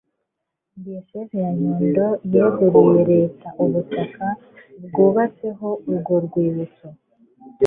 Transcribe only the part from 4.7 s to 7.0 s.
bwubatseho urwo rwibutso